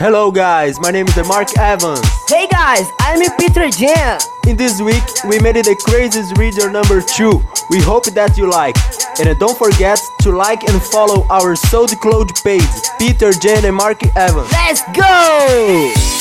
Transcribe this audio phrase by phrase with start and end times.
[0.00, 2.00] Hello guys, my name is Mark Evans.
[2.26, 4.18] Hey guys, I'm Peter Jan.
[4.46, 7.30] In this week, we made it the craziest video number 2.
[7.68, 8.76] We hope that you like.
[9.20, 12.62] And don't forget to like and follow our SoundCloud page,
[12.98, 14.50] Peter Jan and Mark Evans.
[14.50, 16.19] Let's go!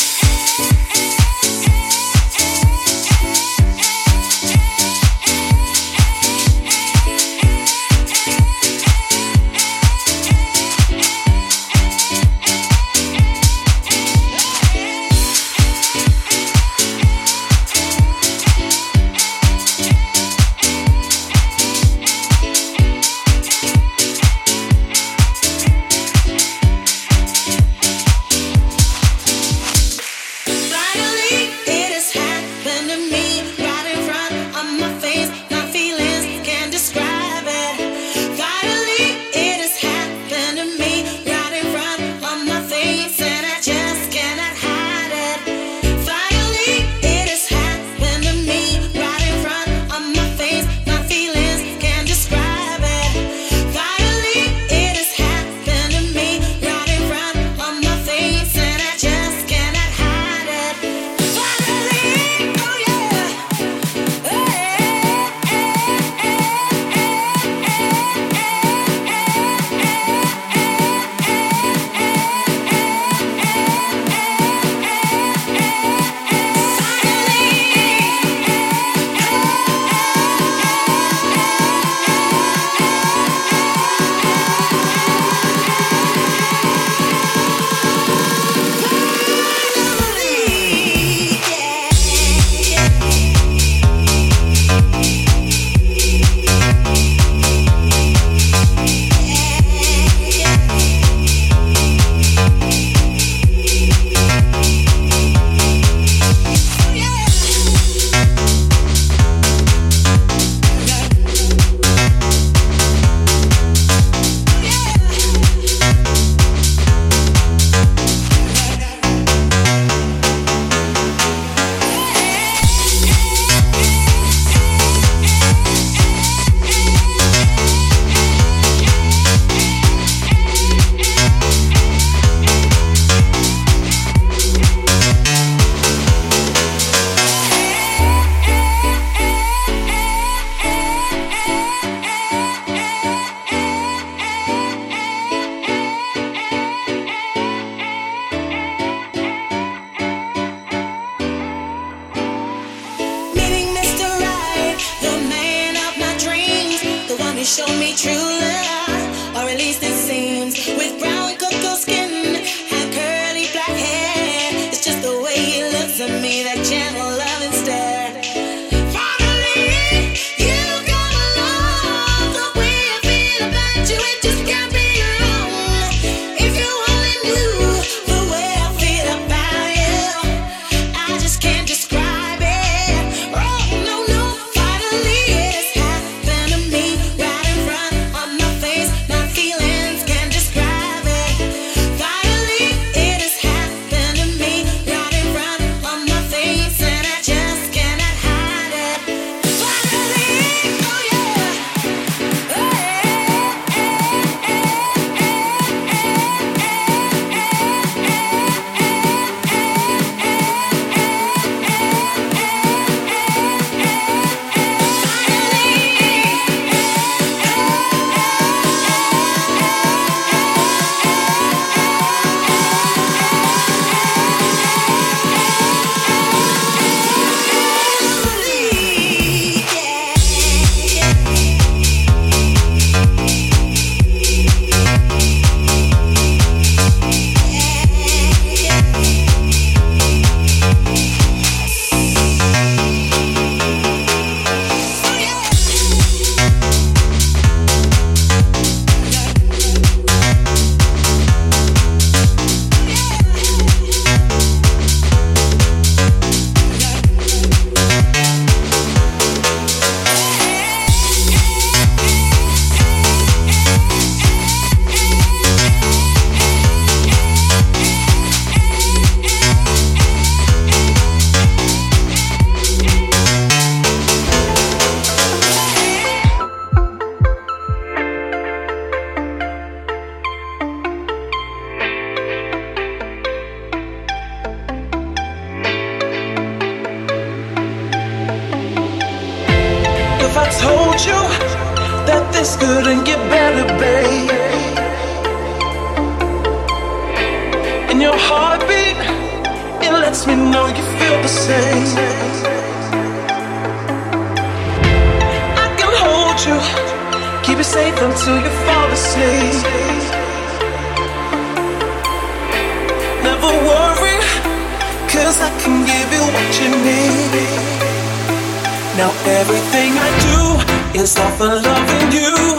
[321.38, 322.58] For loving you.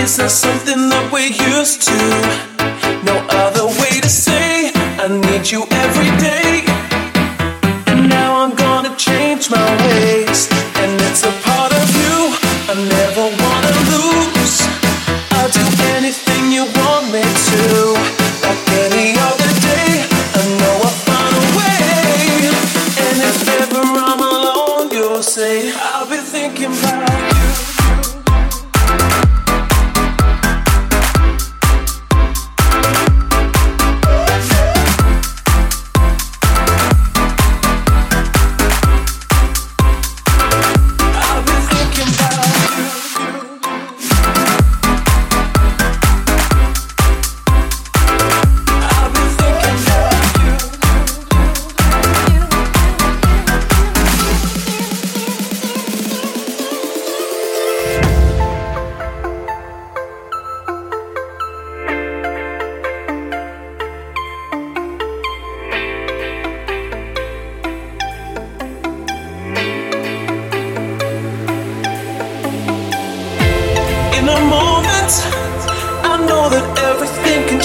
[0.00, 1.98] It's not something that we're used to.
[3.04, 6.67] No other way to say I need you every day.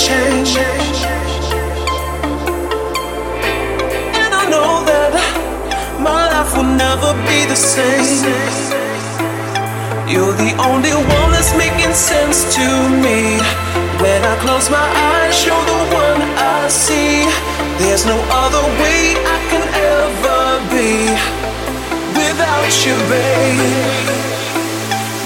[0.08, 0.52] Change.
[4.22, 5.14] And I know that
[6.08, 8.04] my life will never be the same.
[10.12, 12.68] You're the only one that's making sense to
[13.04, 13.40] me.
[14.04, 17.24] When I close my eyes, you're the one I see.
[17.80, 19.66] There's no other way I can
[19.96, 20.92] ever be
[22.20, 24.24] without you, babe.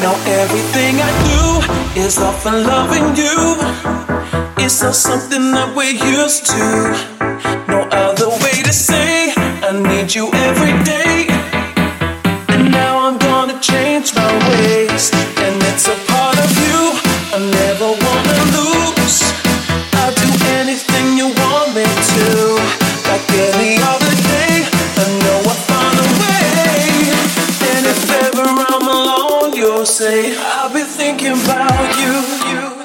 [0.03, 1.43] Now everything I do
[2.05, 3.96] is for loving you.
[4.67, 6.65] It's not something that we're used to.
[7.71, 9.31] No other way to say
[9.63, 11.31] I need you every day.
[12.51, 15.07] And now I'm gonna change my ways,
[15.39, 16.79] and it's a part of you
[17.31, 19.23] I never wanna lose.
[20.03, 20.27] I'll do
[20.59, 22.27] anything you want me to,
[23.07, 24.67] like any other day.
[24.67, 27.07] I know I'll find a way,
[27.71, 32.13] and if ever I'm alone, you'll say I'll be thinking about you,
[32.51, 32.76] you.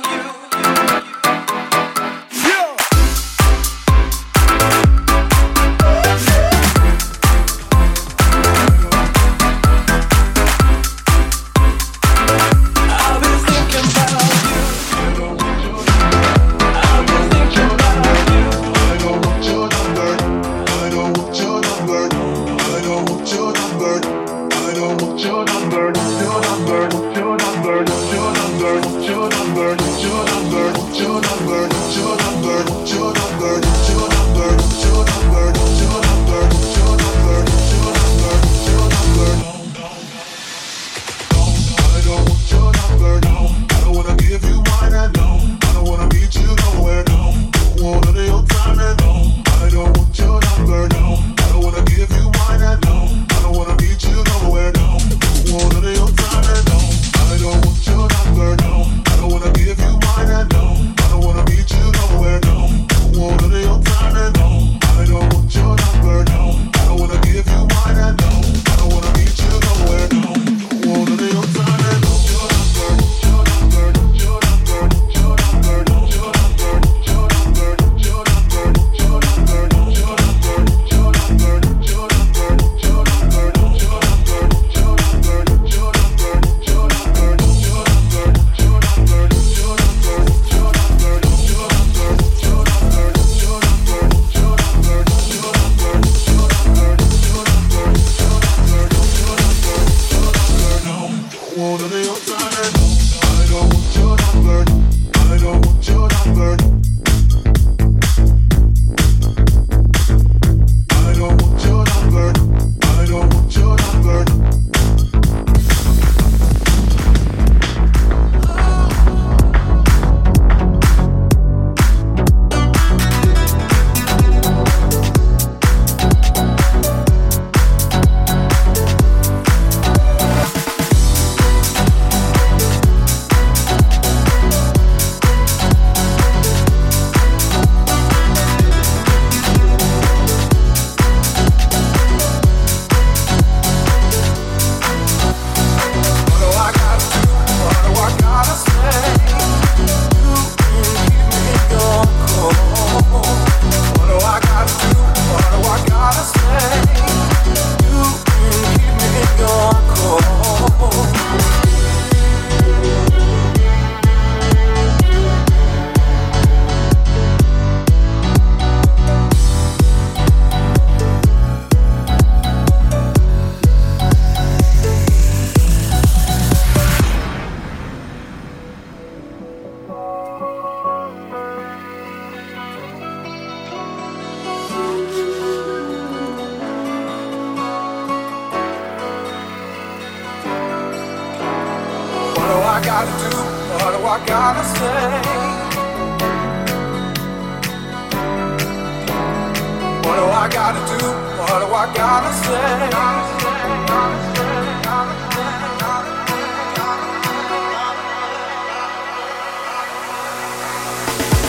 [200.43, 201.07] I gotta do?
[201.39, 203.63] What do I gotta say?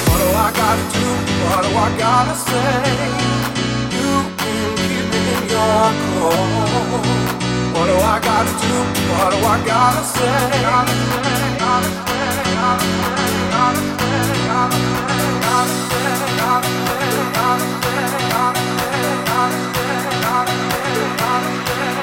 [0.05, 1.07] What do I gotta do?
[1.49, 2.77] What do I gotta say?
[3.97, 7.01] You can keep me in your core.
[7.73, 8.73] What do I gotta do?
[9.09, 10.61] What do I gotta say?
[10.61, 12.29] Gotta say, gotta say,
[12.61, 17.92] gotta say, gotta say, gotta say, gotta say, gotta say, gotta say,
[18.55, 22.02] understand, understand, understand, understand.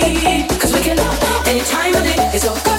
[2.47, 2.70] always on.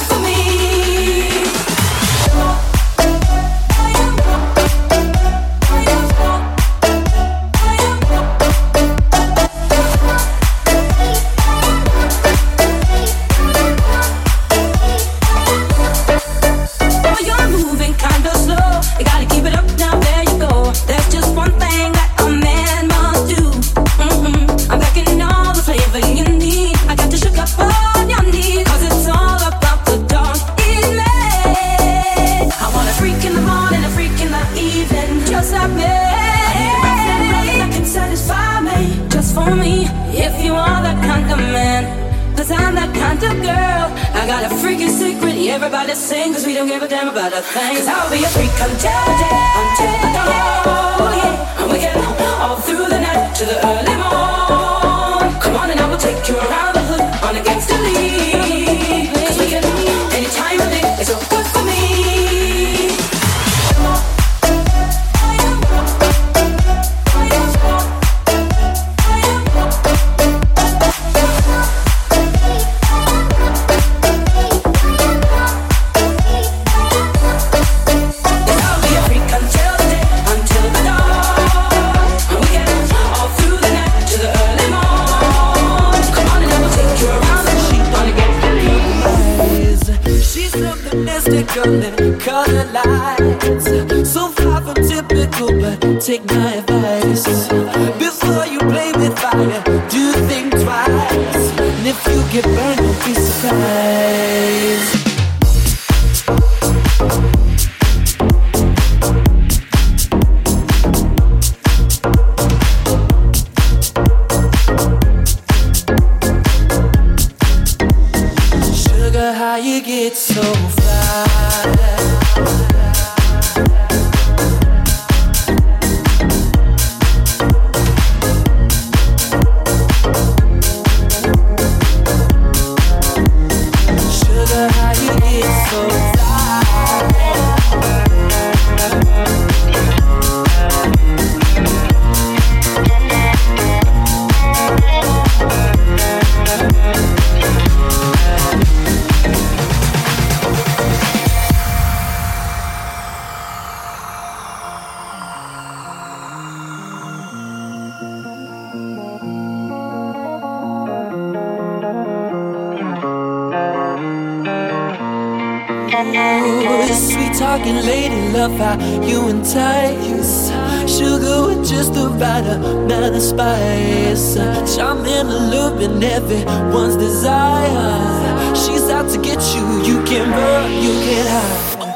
[168.42, 170.50] of how you entice.
[170.90, 174.34] Sugar with just the right amount of spice.
[174.74, 178.54] Charm in a loop in everyone's desire.
[178.56, 181.92] She's out to get you, you can run, you can hide.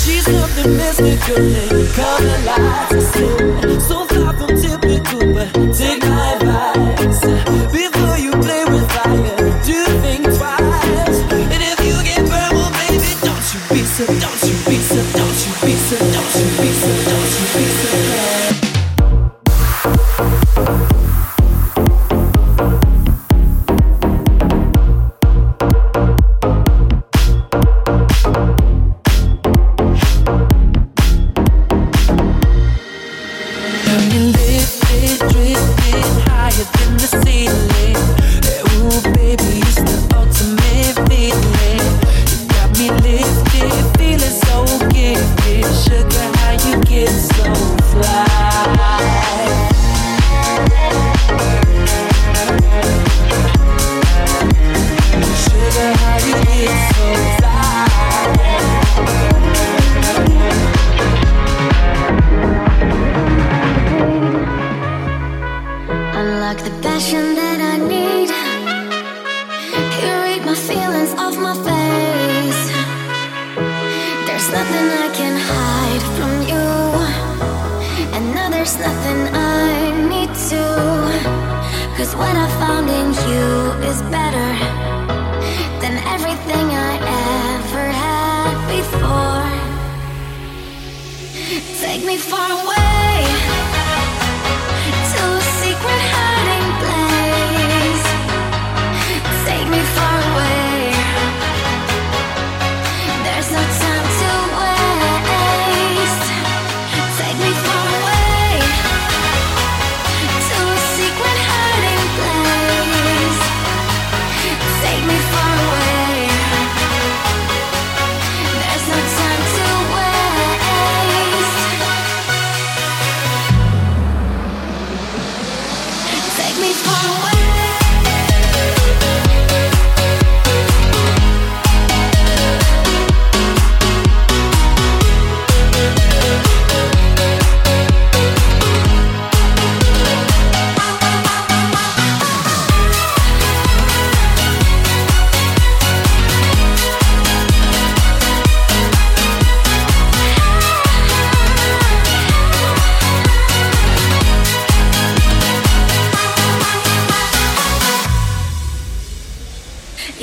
[0.00, 3.06] She's something mystical and color lights.
[3.12, 6.27] So, so far from typical, but tonight.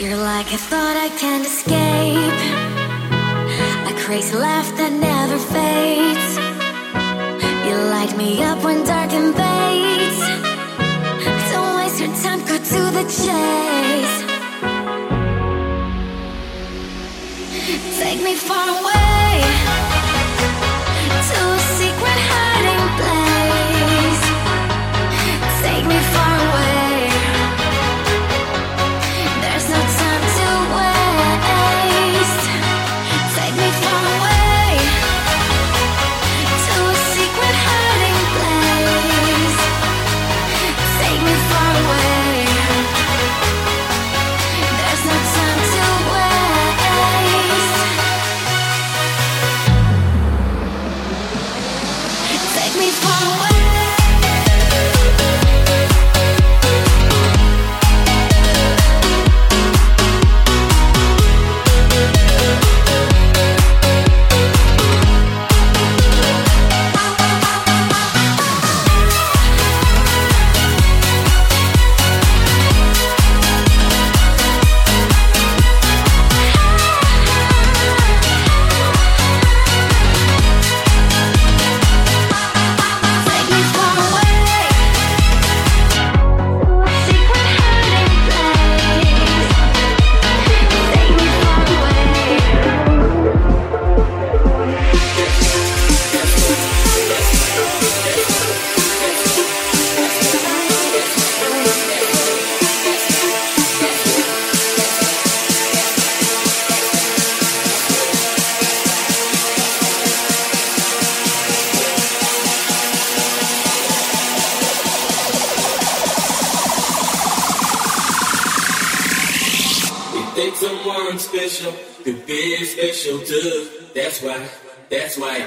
[0.05, 2.39] You're like a thought I can't escape.
[3.89, 6.37] A crazy laugh that never fades.
[7.65, 10.19] You light me up when dark invades.
[11.51, 14.15] Don't waste your time, go to the chase.
[17.99, 19.14] Take me far away.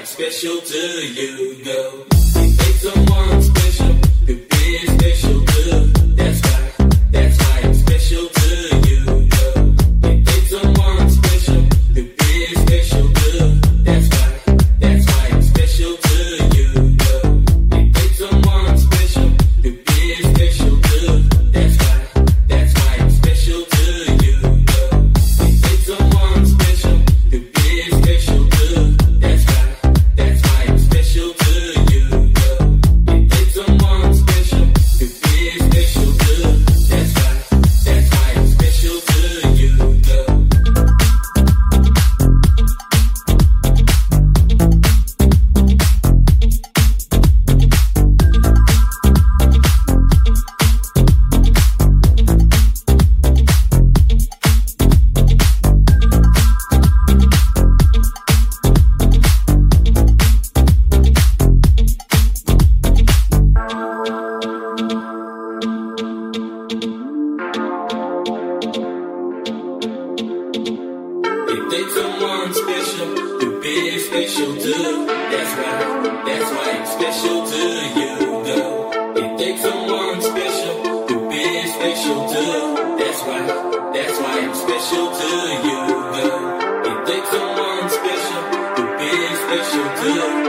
[0.09, 0.78] special to
[77.19, 78.91] special to you, girl.
[79.17, 82.95] It takes someone special to be special to.
[82.97, 83.41] That's why,
[83.93, 85.31] that's why I'm special to
[85.67, 85.81] you,
[86.15, 86.43] girl.
[86.89, 88.43] It takes someone special
[88.77, 90.48] to be special to.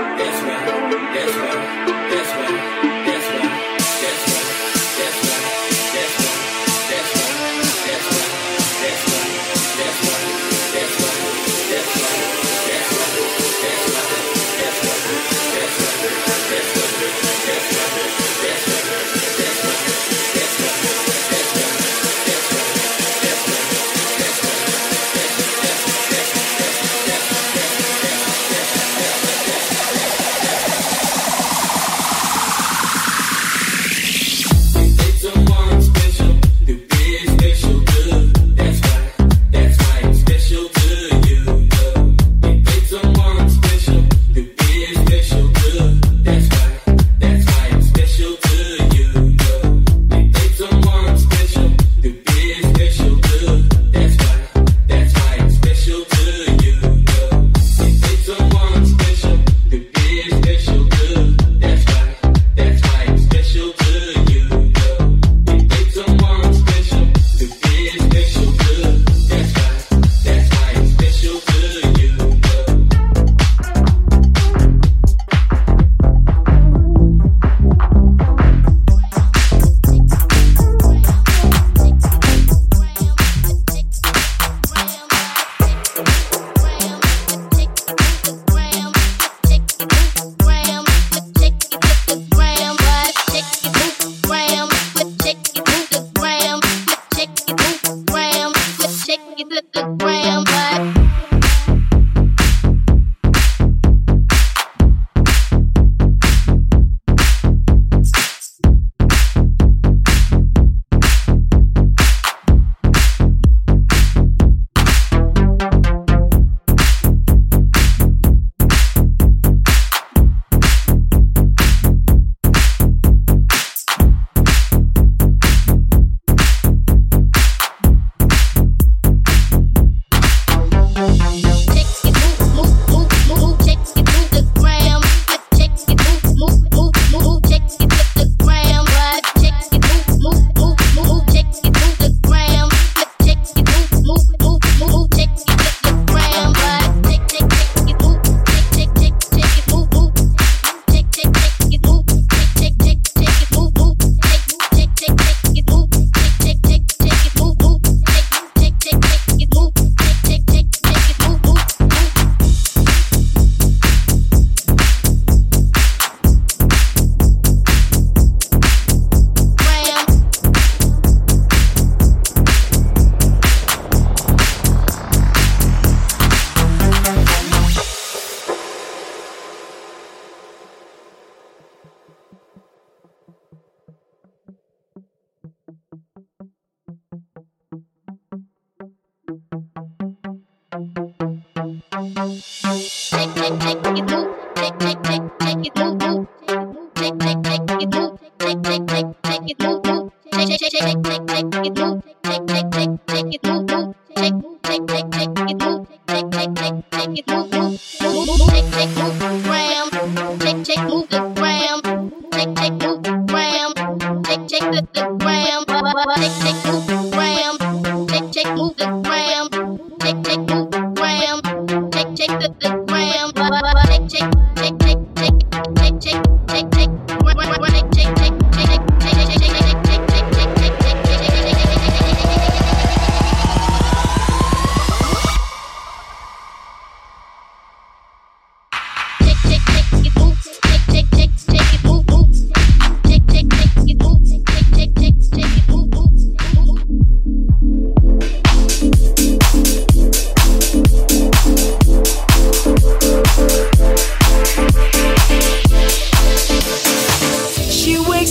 [192.20, 194.34] Take, take, take, you do.
[194.54, 195.19] Take, take, take.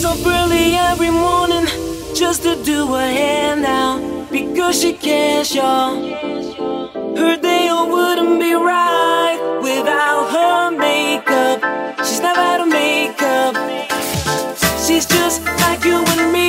[0.09, 1.65] up early every morning
[2.15, 6.01] just to do her hair now because she cares, y'all.
[7.15, 11.59] Her day wouldn't be right without her makeup.
[12.05, 13.53] She's never out of makeup.
[14.85, 16.48] She's just like you and me.